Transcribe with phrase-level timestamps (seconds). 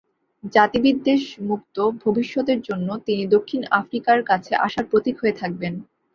[0.53, 5.73] জাতিবিদ্বেষ মুক্ত ভবিষ্যতের জন্য তিনি দক্ষিণ আফ্রিকার কাছে আশার প্রতীক হয়ে থাকবেন।